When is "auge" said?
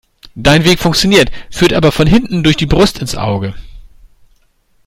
3.15-3.53